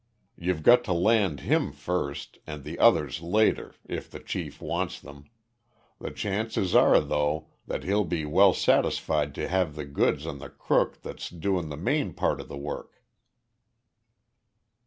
[0.35, 5.29] You've got to land him first and the others later, if the chief wants them.
[5.99, 10.49] The chances are, though, that he'll be well satisfied to have the goods on the
[10.49, 13.03] crook that's doing the main part of the work."